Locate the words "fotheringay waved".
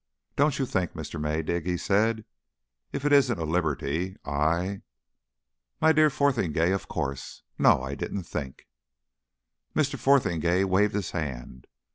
9.99-10.95